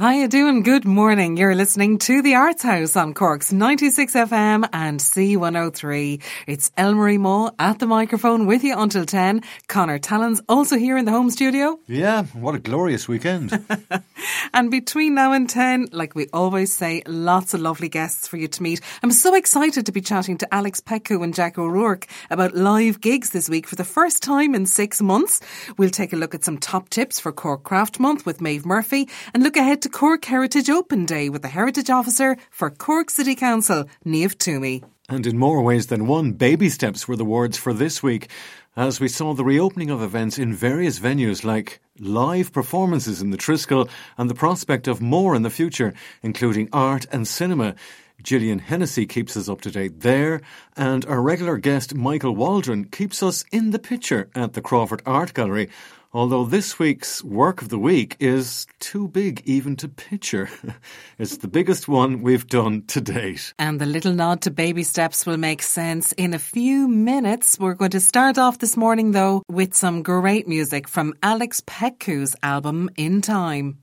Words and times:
How 0.00 0.12
you 0.12 0.28
doing? 0.28 0.62
Good 0.62 0.86
morning. 0.86 1.36
You're 1.36 1.54
listening 1.54 1.98
to 1.98 2.22
the 2.22 2.36
Arts 2.36 2.62
House 2.62 2.96
on 2.96 3.12
Cork's 3.12 3.52
96 3.52 4.14
FM 4.14 4.66
and 4.72 4.98
C103. 4.98 6.22
It's 6.46 6.70
Elmarie 6.70 7.18
Mawe 7.18 7.50
at 7.58 7.80
the 7.80 7.86
microphone 7.86 8.46
with 8.46 8.64
you 8.64 8.78
until 8.78 9.04
10. 9.04 9.42
Connor 9.68 9.98
Talon's 9.98 10.40
also 10.48 10.78
here 10.78 10.96
in 10.96 11.04
the 11.04 11.10
home 11.10 11.28
studio. 11.28 11.78
Yeah, 11.86 12.22
what 12.32 12.54
a 12.54 12.58
glorious 12.58 13.08
weekend. 13.08 13.52
And 14.52 14.70
between 14.70 15.14
now 15.14 15.32
and 15.32 15.48
10, 15.48 15.88
like 15.92 16.14
we 16.14 16.26
always 16.32 16.72
say, 16.72 17.02
lots 17.06 17.54
of 17.54 17.60
lovely 17.60 17.88
guests 17.88 18.26
for 18.26 18.36
you 18.36 18.48
to 18.48 18.62
meet. 18.62 18.80
I'm 19.02 19.12
so 19.12 19.34
excited 19.34 19.86
to 19.86 19.92
be 19.92 20.00
chatting 20.00 20.38
to 20.38 20.54
Alex 20.54 20.80
Petcu 20.80 21.22
and 21.22 21.34
Jack 21.34 21.58
O'Rourke 21.58 22.06
about 22.30 22.54
live 22.54 23.00
gigs 23.00 23.30
this 23.30 23.48
week 23.48 23.66
for 23.66 23.76
the 23.76 23.84
first 23.84 24.22
time 24.22 24.54
in 24.54 24.66
six 24.66 25.00
months. 25.00 25.40
We'll 25.76 25.90
take 25.90 26.12
a 26.12 26.16
look 26.16 26.34
at 26.34 26.44
some 26.44 26.58
top 26.58 26.88
tips 26.88 27.20
for 27.20 27.32
Cork 27.32 27.62
Craft 27.62 28.00
Month 28.00 28.26
with 28.26 28.40
Maeve 28.40 28.66
Murphy 28.66 29.08
and 29.32 29.42
look 29.42 29.56
ahead 29.56 29.82
to 29.82 29.88
Cork 29.90 30.24
Heritage 30.24 30.70
Open 30.70 31.04
Day 31.04 31.28
with 31.28 31.42
the 31.42 31.48
Heritage 31.48 31.90
Officer 31.90 32.36
for 32.50 32.70
Cork 32.70 33.10
City 33.10 33.34
Council, 33.34 33.88
Niamh 34.06 34.38
Toomey. 34.38 34.82
and 35.08 35.26
in 35.26 35.36
more 35.36 35.62
ways 35.62 35.88
than 35.88 36.06
one, 36.06 36.32
baby 36.32 36.68
steps 36.68 37.08
were 37.08 37.16
the 37.16 37.24
words 37.24 37.56
for 37.58 37.72
this 37.72 38.00
week 38.02 38.30
as 38.76 39.00
we 39.00 39.08
saw 39.08 39.34
the 39.34 39.44
reopening 39.44 39.90
of 39.90 40.00
events 40.00 40.38
in 40.38 40.54
various 40.54 41.00
venues 41.00 41.44
like 41.44 41.80
live 41.98 42.52
performances 42.52 43.20
in 43.20 43.30
the 43.30 43.36
Triskel 43.36 43.88
and 44.16 44.30
the 44.30 44.34
prospect 44.34 44.86
of 44.86 45.02
more 45.02 45.34
in 45.34 45.42
the 45.42 45.50
future, 45.50 45.92
including 46.22 46.68
art 46.72 47.06
and 47.10 47.26
cinema. 47.26 47.74
Gillian 48.22 48.60
Hennessy 48.60 49.06
keeps 49.06 49.36
us 49.36 49.48
up 49.48 49.60
to 49.62 49.70
date 49.70 50.00
there, 50.00 50.40
and 50.76 51.04
our 51.06 51.20
regular 51.20 51.56
guest 51.56 51.94
Michael 51.94 52.36
Waldron 52.36 52.84
keeps 52.84 53.22
us 53.22 53.44
in 53.50 53.70
the 53.70 53.78
picture 53.78 54.28
at 54.34 54.52
the 54.52 54.60
Crawford 54.62 55.02
Art 55.04 55.34
Gallery. 55.34 55.68
Although 56.12 56.44
this 56.44 56.76
week's 56.76 57.22
work 57.22 57.62
of 57.62 57.68
the 57.68 57.78
week 57.78 58.16
is 58.18 58.66
too 58.80 59.06
big 59.06 59.42
even 59.44 59.76
to 59.76 59.88
picture. 59.88 60.50
it's 61.18 61.36
the 61.36 61.46
biggest 61.46 61.86
one 61.86 62.20
we've 62.20 62.48
done 62.48 62.82
to 62.88 63.00
date. 63.00 63.54
And 63.60 63.80
the 63.80 63.86
little 63.86 64.12
nod 64.12 64.42
to 64.42 64.50
baby 64.50 64.82
steps 64.82 65.24
will 65.24 65.36
make 65.36 65.62
sense 65.62 66.10
in 66.12 66.34
a 66.34 66.38
few 66.40 66.88
minutes. 66.88 67.58
We're 67.60 67.74
going 67.74 67.92
to 67.92 68.00
start 68.00 68.38
off 68.38 68.58
this 68.58 68.76
morning, 68.76 69.12
though, 69.12 69.44
with 69.48 69.74
some 69.74 70.02
great 70.02 70.48
music 70.48 70.88
from 70.88 71.14
Alex 71.22 71.62
Petcu's 71.64 72.34
album 72.42 72.90
In 72.96 73.20
Time. 73.20 73.78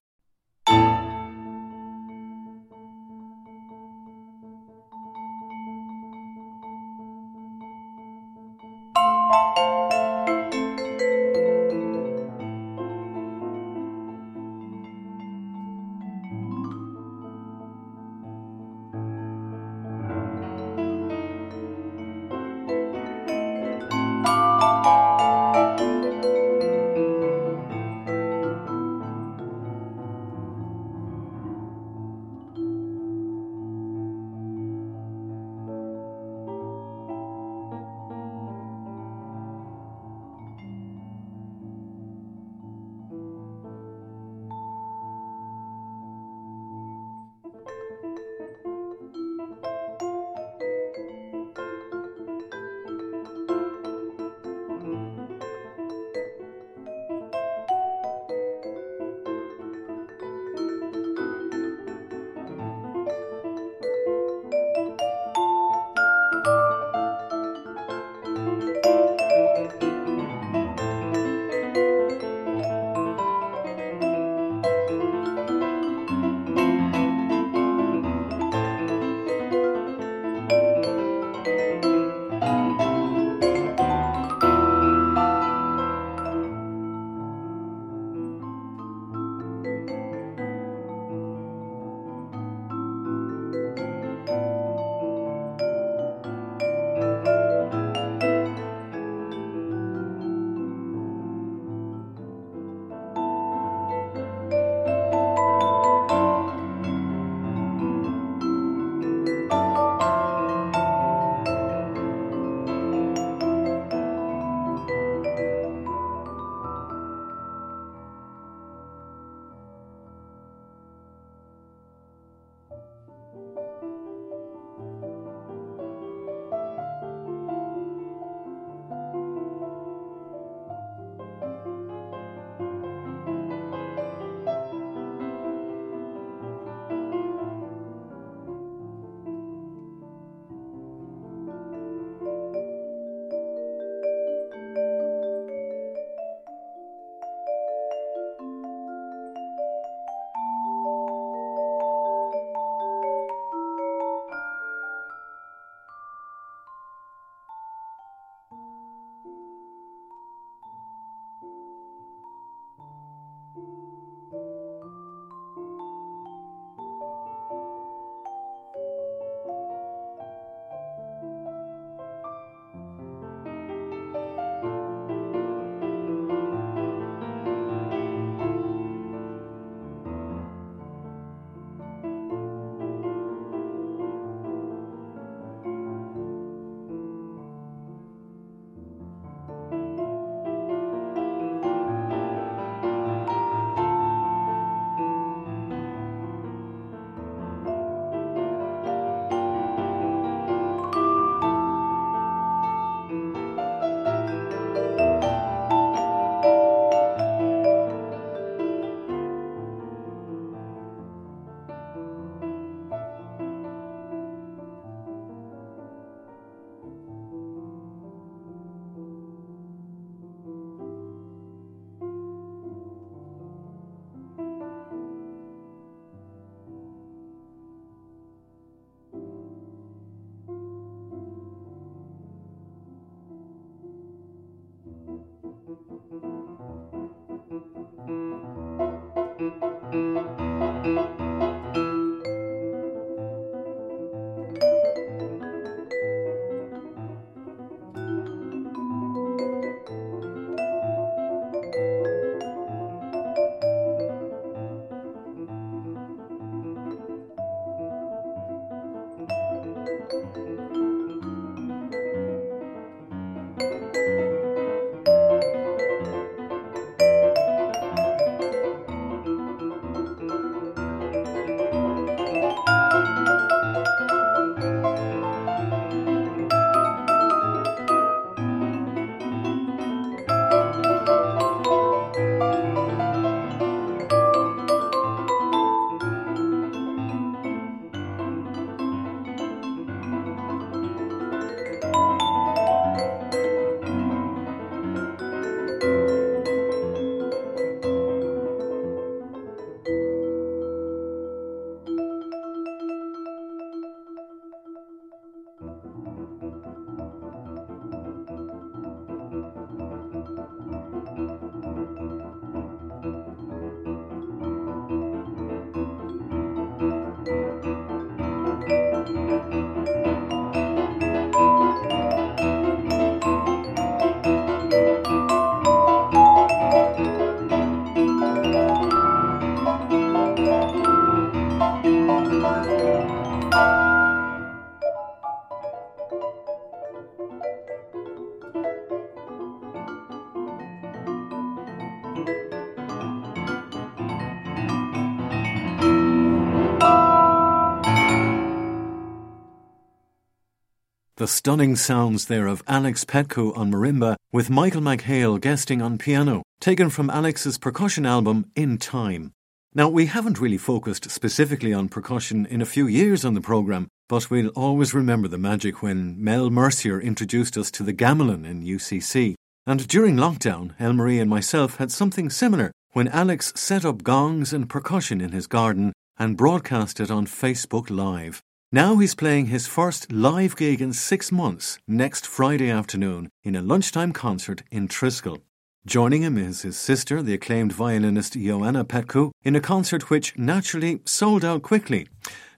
The 351.27 351.33
stunning 351.33 351.75
sounds 351.75 352.27
there 352.27 352.47
of 352.47 352.63
Alex 352.69 353.03
Petcu 353.03 353.51
on 353.57 353.69
marimba 353.69 354.15
with 354.31 354.49
Michael 354.49 354.79
McHale 354.79 355.41
guesting 355.41 355.81
on 355.81 355.97
piano, 355.97 356.41
taken 356.61 356.89
from 356.89 357.09
Alex's 357.09 357.57
percussion 357.57 358.05
album 358.05 358.49
In 358.55 358.77
Time. 358.77 359.33
Now, 359.75 359.89
we 359.89 360.05
haven't 360.05 360.39
really 360.39 360.57
focused 360.57 361.11
specifically 361.11 361.73
on 361.73 361.89
percussion 361.89 362.45
in 362.45 362.61
a 362.61 362.65
few 362.65 362.87
years 362.87 363.25
on 363.25 363.33
the 363.33 363.41
programme, 363.41 363.89
but 364.07 364.31
we'll 364.31 364.55
always 364.55 364.93
remember 364.93 365.27
the 365.27 365.37
magic 365.37 365.81
when 365.81 366.15
Mel 366.17 366.49
Mercier 366.49 367.01
introduced 367.01 367.57
us 367.57 367.69
to 367.71 367.83
the 367.83 367.91
gamelan 367.91 368.45
in 368.45 368.63
UCC. 368.63 369.35
And 369.65 369.85
during 369.85 370.15
lockdown, 370.15 370.77
Elmarie 370.77 371.19
and 371.19 371.29
myself 371.29 371.75
had 371.75 371.91
something 371.91 372.29
similar 372.29 372.71
when 372.93 373.09
Alex 373.09 373.51
set 373.53 373.83
up 373.83 374.01
gongs 374.01 374.53
and 374.53 374.69
percussion 374.69 375.19
in 375.19 375.33
his 375.33 375.47
garden 375.47 375.91
and 376.17 376.37
broadcast 376.37 377.01
it 377.01 377.11
on 377.11 377.27
Facebook 377.27 377.89
Live. 377.89 378.41
Now 378.71 378.97
he's 378.97 379.15
playing 379.15 379.45
his 379.45 379.65
first 379.65 380.11
live 380.11 380.57
gig 380.57 380.81
in 380.81 380.91
six 380.91 381.31
months 381.31 381.79
next 381.87 382.27
Friday 382.27 382.69
afternoon 382.69 383.29
in 383.41 383.55
a 383.55 383.61
lunchtime 383.61 384.11
concert 384.11 384.61
in 384.69 384.89
Triskel. 384.89 385.39
Joining 385.85 386.23
him 386.23 386.37
is 386.37 386.63
his 386.63 386.75
sister, 386.75 387.21
the 387.21 387.33
acclaimed 387.33 387.71
violinist 387.71 388.33
Ioana 388.33 388.83
Petcu, 388.83 389.31
in 389.41 389.55
a 389.55 389.61
concert 389.61 390.09
which 390.09 390.37
naturally 390.37 390.99
sold 391.05 391.45
out 391.45 391.61
quickly. 391.61 392.09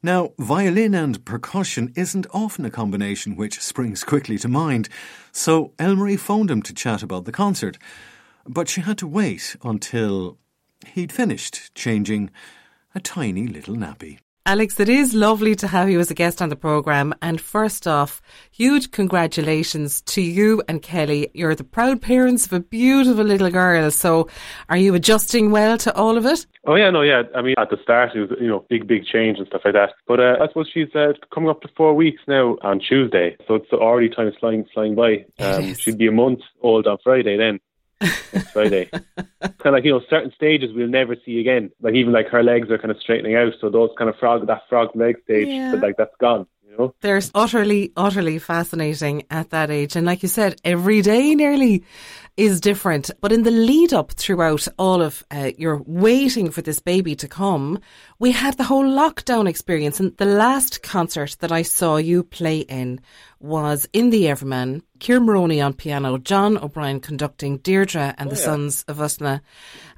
Now, 0.01 0.31
violin 0.39 0.95
and 0.95 1.23
percussion 1.25 1.93
isn't 1.95 2.25
often 2.33 2.65
a 2.65 2.71
combination 2.71 3.35
which 3.35 3.61
springs 3.61 4.03
quickly 4.03 4.39
to 4.39 4.47
mind, 4.47 4.89
so 5.31 5.73
Elmarie 5.77 6.17
phoned 6.17 6.49
him 6.49 6.63
to 6.63 6.73
chat 6.73 7.03
about 7.03 7.25
the 7.25 7.31
concert. 7.31 7.77
But 8.47 8.67
she 8.67 8.81
had 8.81 8.97
to 8.97 9.07
wait 9.07 9.55
until 9.63 10.39
he'd 10.87 11.11
finished 11.11 11.75
changing 11.75 12.31
a 12.95 12.99
tiny 12.99 13.45
little 13.45 13.75
nappy. 13.75 14.17
Alex, 14.49 14.79
it 14.79 14.89
is 14.89 15.13
lovely 15.13 15.53
to 15.53 15.67
have 15.67 15.91
you 15.91 15.99
as 15.99 16.09
a 16.09 16.15
guest 16.15 16.41
on 16.41 16.49
the 16.49 16.55
programme. 16.55 17.13
And 17.21 17.39
first 17.39 17.85
off, 17.85 18.19
huge 18.49 18.89
congratulations 18.89 20.01
to 20.01 20.23
you 20.23 20.63
and 20.67 20.81
Kelly. 20.81 21.29
You're 21.35 21.53
the 21.53 21.63
proud 21.63 22.01
parents 22.01 22.47
of 22.47 22.53
a 22.53 22.59
beautiful 22.59 23.23
little 23.23 23.51
girl. 23.51 23.91
So 23.91 24.27
are 24.67 24.75
you 24.75 24.95
adjusting 24.95 25.51
well 25.51 25.77
to 25.77 25.95
all 25.95 26.17
of 26.17 26.25
it? 26.25 26.47
Oh, 26.65 26.73
yeah, 26.73 26.89
no, 26.89 27.03
yeah. 27.03 27.21
I 27.35 27.43
mean, 27.43 27.53
at 27.59 27.69
the 27.69 27.77
start, 27.83 28.15
it 28.15 28.21
was, 28.21 28.39
you 28.41 28.47
know, 28.47 28.65
big, 28.71 28.87
big 28.87 29.05
change 29.05 29.37
and 29.37 29.45
stuff 29.45 29.61
like 29.65 29.75
that. 29.75 29.93
But 30.07 30.19
uh, 30.19 30.37
I 30.41 30.47
suppose 30.47 30.67
she's 30.73 30.95
uh, 30.95 31.13
coming 31.31 31.51
up 31.51 31.61
to 31.61 31.69
four 31.77 31.93
weeks 31.93 32.23
now 32.27 32.57
on 32.63 32.79
Tuesday. 32.79 33.37
So 33.47 33.53
it's 33.53 33.71
already 33.71 34.09
time 34.09 34.31
flying, 34.39 34.65
flying 34.73 34.95
by. 34.95 35.25
Um, 35.37 35.75
she'd 35.75 35.99
be 35.99 36.07
a 36.07 36.11
month 36.11 36.39
old 36.63 36.87
on 36.87 36.97
Friday 37.03 37.37
then 37.37 37.59
next 38.01 38.51
Friday. 38.51 38.85
kind 39.41 39.53
of 39.65 39.73
like 39.73 39.83
you 39.83 39.91
know 39.91 40.01
certain 40.09 40.31
stages 40.33 40.73
we'll 40.73 40.87
never 40.87 41.15
see 41.25 41.39
again. 41.39 41.71
Like 41.81 41.95
even 41.95 42.13
like 42.13 42.27
her 42.27 42.43
legs 42.43 42.69
are 42.69 42.77
kind 42.77 42.91
of 42.91 42.99
straightening 42.99 43.35
out, 43.35 43.53
so 43.59 43.69
those 43.69 43.91
kind 43.97 44.09
of 44.09 44.17
frog 44.17 44.47
that 44.47 44.67
frog 44.69 44.89
leg 44.95 45.17
stage, 45.23 45.47
yeah. 45.47 45.71
but 45.71 45.81
like 45.81 45.97
that's 45.97 46.15
gone. 46.19 46.47
You 46.67 46.77
know? 46.77 46.95
They're 47.01 47.21
utterly, 47.33 47.91
utterly 47.97 48.39
fascinating 48.39 49.23
at 49.29 49.49
that 49.49 49.71
age, 49.71 49.95
and 49.95 50.05
like 50.05 50.23
you 50.23 50.29
said, 50.29 50.59
every 50.63 51.01
day 51.01 51.35
nearly 51.35 51.83
is 52.39 52.61
different. 52.61 53.11
But 53.19 53.33
in 53.33 53.43
the 53.43 53.51
lead 53.51 53.91
up 53.91 54.13
throughout 54.13 54.65
all 54.77 55.01
of 55.01 55.25
uh, 55.29 55.51
your 55.57 55.83
waiting 55.85 56.51
for 56.51 56.61
this 56.61 56.79
baby 56.79 57.13
to 57.17 57.27
come, 57.27 57.79
we 58.17 58.31
had 58.31 58.55
the 58.55 58.63
whole 58.63 58.85
lockdown 58.85 59.47
experience. 59.47 59.99
And 59.99 60.15
the 60.15 60.25
last 60.25 60.81
concert 60.81 61.35
that 61.41 61.51
I 61.51 61.63
saw 61.63 61.97
you 61.97 62.23
play 62.23 62.59
in 62.59 63.01
was 63.39 63.87
in 63.93 64.09
the 64.09 64.27
Everyman, 64.27 64.83
Kieran 64.99 65.25
Maroney 65.25 65.61
on 65.61 65.73
piano, 65.73 66.17
John 66.17 66.57
O'Brien 66.57 66.99
conducting 66.99 67.57
Deirdre 67.57 68.13
and 68.17 68.29
oh, 68.29 68.33
the 68.33 68.39
yeah. 68.39 68.45
Sons 68.45 68.83
of 68.87 68.97
Usna. 68.97 69.41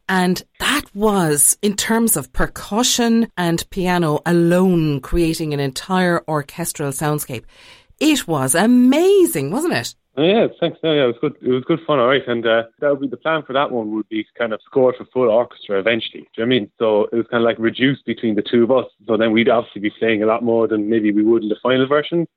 And 0.07 0.43
that 0.59 0.83
was, 0.93 1.57
in 1.61 1.75
terms 1.75 2.17
of 2.17 2.33
percussion 2.33 3.31
and 3.37 3.67
piano 3.69 4.19
alone, 4.25 4.99
creating 4.99 5.53
an 5.53 5.59
entire 5.59 6.23
orchestral 6.27 6.91
soundscape. 6.91 7.45
It 7.99 8.27
was 8.27 8.55
amazing, 8.55 9.51
wasn't 9.51 9.73
it? 9.73 9.95
Oh, 10.17 10.23
yeah, 10.23 10.47
thanks. 10.59 10.79
No, 10.83 10.91
yeah, 10.91 11.03
it 11.03 11.07
was 11.07 11.15
good. 11.21 11.35
It 11.41 11.51
was 11.51 11.63
good 11.63 11.79
fun, 11.87 11.97
all 11.97 12.07
right. 12.07 12.27
And 12.27 12.45
uh, 12.45 12.63
that 12.79 12.89
would 12.89 12.99
be 12.99 13.07
the 13.07 13.15
plan 13.15 13.43
for 13.43 13.53
that 13.53 13.71
one 13.71 13.95
would 13.95 14.09
be 14.09 14.25
kind 14.37 14.51
of 14.51 14.59
score 14.65 14.93
for 14.97 15.05
full 15.05 15.29
orchestra 15.29 15.79
eventually. 15.79 16.27
Do 16.35 16.41
you 16.41 16.45
know 16.45 16.49
what 16.49 16.55
I 16.55 16.59
mean? 16.59 16.71
So 16.79 17.03
it 17.05 17.15
was 17.15 17.27
kind 17.31 17.41
of 17.41 17.45
like 17.45 17.57
reduced 17.57 18.05
between 18.05 18.35
the 18.35 18.41
two 18.41 18.63
of 18.63 18.71
us. 18.71 18.87
So 19.07 19.15
then 19.15 19.31
we'd 19.31 19.47
obviously 19.47 19.81
be 19.81 19.93
playing 19.97 20.21
a 20.21 20.25
lot 20.25 20.43
more 20.43 20.67
than 20.67 20.89
maybe 20.89 21.13
we 21.13 21.23
would 21.23 21.43
in 21.43 21.49
the 21.49 21.55
final 21.63 21.87
version. 21.87 22.27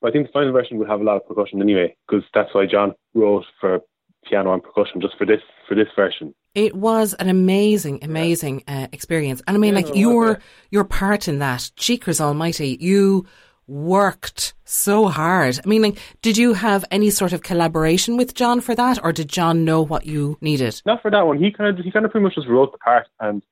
But 0.00 0.08
I 0.08 0.12
think 0.12 0.26
the 0.26 0.32
final 0.32 0.52
version 0.52 0.78
would 0.78 0.88
have 0.88 1.00
a 1.00 1.04
lot 1.04 1.16
of 1.16 1.26
percussion 1.26 1.60
anyway, 1.60 1.94
because 2.08 2.24
that's 2.34 2.54
why 2.54 2.66
John 2.66 2.94
wrote 3.14 3.44
for 3.60 3.80
piano 4.24 4.52
and 4.52 4.62
percussion 4.62 5.00
just 5.00 5.16
for 5.16 5.26
this 5.26 5.40
for 5.68 5.74
this 5.74 5.88
version. 5.94 6.34
It 6.54 6.74
was 6.74 7.14
an 7.14 7.28
amazing, 7.28 8.00
amazing 8.02 8.64
uh, 8.66 8.88
experience, 8.92 9.42
and 9.46 9.56
I 9.56 9.60
mean, 9.60 9.74
yeah, 9.74 9.80
like 9.80 9.94
your 9.94 10.40
your 10.70 10.84
part 10.84 11.28
in 11.28 11.38
that, 11.38 11.70
Cheekers 11.76 12.20
Almighty, 12.20 12.76
you 12.80 13.26
worked 13.66 14.52
so 14.64 15.06
hard. 15.06 15.60
I 15.64 15.68
mean, 15.68 15.82
like, 15.82 15.98
did 16.22 16.36
you 16.36 16.54
have 16.54 16.84
any 16.90 17.10
sort 17.10 17.32
of 17.32 17.42
collaboration 17.42 18.16
with 18.16 18.34
John 18.34 18.60
for 18.60 18.74
that, 18.74 18.98
or 19.04 19.12
did 19.12 19.28
John 19.28 19.64
know 19.64 19.80
what 19.80 20.06
you 20.06 20.38
needed? 20.40 20.82
Not 20.84 21.02
for 21.02 21.10
that 21.10 21.26
one. 21.26 21.38
He 21.38 21.52
kind 21.52 21.78
of 21.78 21.84
he 21.84 21.90
kind 21.92 22.04
of 22.04 22.10
pretty 22.10 22.24
much 22.24 22.34
just 22.34 22.48
wrote 22.48 22.72
the 22.72 22.78
part, 22.78 23.06
and 23.20 23.42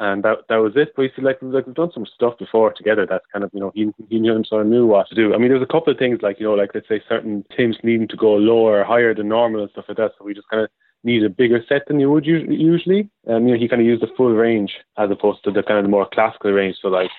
and 0.00 0.22
that 0.24 0.38
that 0.48 0.56
was 0.56 0.72
it. 0.76 0.92
See, 0.96 1.22
like, 1.22 1.38
like 1.42 1.66
we've 1.66 1.74
done 1.74 1.92
some 1.92 2.06
stuff 2.06 2.38
before 2.38 2.72
together. 2.72 3.06
That's 3.06 3.24
kind 3.32 3.44
of 3.44 3.50
you 3.52 3.60
know 3.60 3.70
he 3.74 3.92
he 4.08 4.18
knew 4.18 4.34
him, 4.34 4.44
sort 4.44 4.62
of 4.62 4.68
knew 4.68 4.86
what 4.86 5.08
to 5.08 5.14
do. 5.14 5.34
I 5.34 5.38
mean, 5.38 5.50
there's 5.50 5.62
a 5.62 5.72
couple 5.72 5.92
of 5.92 5.98
things 5.98 6.20
like 6.22 6.40
you 6.40 6.46
know 6.46 6.54
like 6.54 6.70
let's 6.74 6.88
say 6.88 7.02
certain 7.06 7.44
teams 7.56 7.76
needing 7.84 8.08
to 8.08 8.16
go 8.16 8.32
lower 8.32 8.80
or 8.80 8.84
higher 8.84 9.14
than 9.14 9.28
normal 9.28 9.62
and 9.62 9.70
stuff 9.70 9.84
like 9.88 9.98
that. 9.98 10.12
So 10.18 10.24
we 10.24 10.34
just 10.34 10.48
kind 10.48 10.62
of 10.62 10.70
need 11.04 11.22
a 11.22 11.28
bigger 11.28 11.62
set 11.68 11.82
than 11.86 12.00
you 12.00 12.10
would 12.10 12.26
usually. 12.26 13.10
And 13.26 13.46
you 13.46 13.54
know 13.54 13.60
he 13.60 13.68
kind 13.68 13.82
of 13.82 13.86
used 13.86 14.02
the 14.02 14.08
full 14.16 14.32
range 14.32 14.72
as 14.96 15.10
opposed 15.10 15.44
to 15.44 15.50
the 15.50 15.62
kind 15.62 15.78
of 15.78 15.84
the 15.84 15.90
more 15.90 16.08
classical 16.12 16.50
range. 16.50 16.76
So 16.80 16.88
like 16.88 17.10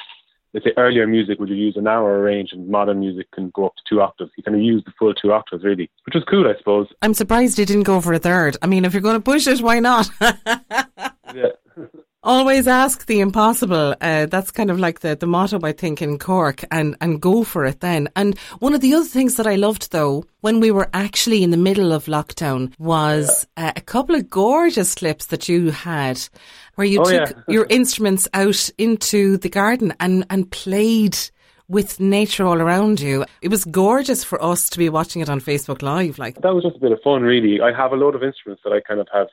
let's 0.55 0.65
say 0.65 0.73
earlier 0.75 1.05
music 1.05 1.39
would 1.39 1.50
you 1.50 1.55
use 1.55 1.77
a 1.77 1.81
narrower 1.81 2.23
range 2.23 2.50
and 2.51 2.67
modern 2.67 3.00
music 3.00 3.29
can 3.31 3.51
go 3.51 3.67
up 3.67 3.75
to 3.75 3.83
two 3.88 4.01
octaves. 4.01 4.31
You 4.35 4.43
kind 4.43 4.57
of 4.57 4.63
use 4.63 4.83
the 4.85 4.91
full 4.97 5.13
two 5.13 5.31
octaves 5.33 5.63
really, 5.63 5.91
which 6.05 6.15
was 6.15 6.23
cool, 6.23 6.47
I 6.47 6.57
suppose. 6.57 6.88
I'm 7.03 7.13
surprised 7.13 7.59
you 7.59 7.65
didn't 7.67 7.83
go 7.83 8.01
for 8.01 8.13
a 8.13 8.19
third. 8.19 8.57
I 8.63 8.65
mean, 8.65 8.85
if 8.85 8.93
you're 8.93 9.03
going 9.03 9.17
to 9.17 9.21
push 9.21 9.45
it, 9.45 9.61
why 9.61 9.79
not? 9.79 10.09
yeah. 10.21 11.51
Always 12.23 12.67
ask 12.67 13.07
the 13.07 13.19
impossible. 13.19 13.95
Uh, 13.99 14.27
that's 14.27 14.51
kind 14.51 14.69
of 14.69 14.79
like 14.79 14.99
the, 14.99 15.15
the 15.15 15.25
motto, 15.25 15.59
I 15.63 15.71
think, 15.71 16.03
in 16.03 16.19
Cork, 16.19 16.63
and, 16.69 16.95
and 17.01 17.19
go 17.19 17.43
for 17.43 17.65
it 17.65 17.79
then. 17.79 18.09
And 18.15 18.37
one 18.59 18.75
of 18.75 18.81
the 18.81 18.93
other 18.93 19.05
things 19.05 19.37
that 19.37 19.47
I 19.47 19.55
loved, 19.55 19.91
though, 19.91 20.25
when 20.41 20.59
we 20.59 20.69
were 20.69 20.87
actually 20.93 21.41
in 21.41 21.49
the 21.49 21.57
middle 21.57 21.91
of 21.91 22.05
lockdown, 22.05 22.73
was 22.77 23.47
yeah. 23.57 23.69
uh, 23.69 23.73
a 23.75 23.81
couple 23.81 24.13
of 24.13 24.29
gorgeous 24.29 24.93
clips 24.93 25.25
that 25.27 25.49
you 25.49 25.71
had 25.71 26.21
where 26.75 26.85
you 26.85 27.01
oh, 27.01 27.05
took 27.05 27.29
yeah. 27.31 27.43
your 27.47 27.65
instruments 27.71 28.27
out 28.35 28.69
into 28.77 29.37
the 29.37 29.49
garden 29.49 29.91
and, 29.99 30.23
and 30.29 30.51
played 30.51 31.17
with 31.67 31.99
nature 31.99 32.45
all 32.45 32.61
around 32.61 32.99
you. 32.99 33.25
It 33.41 33.47
was 33.47 33.65
gorgeous 33.65 34.23
for 34.23 34.43
us 34.43 34.69
to 34.69 34.77
be 34.77 34.89
watching 34.89 35.23
it 35.23 35.29
on 35.29 35.41
Facebook 35.41 35.81
Live. 35.81 36.19
Like 36.19 36.35
that 36.41 36.53
was 36.53 36.63
just 36.63 36.75
a 36.75 36.79
bit 36.79 36.91
of 36.91 36.99
fun, 37.03 37.23
really. 37.23 37.61
I 37.61 37.75
have 37.75 37.93
a 37.93 37.95
load 37.95 38.13
of 38.13 38.21
instruments 38.21 38.61
that 38.63 38.73
I 38.73 38.81
kind 38.81 38.99
of 38.99 39.07
have 39.11 39.27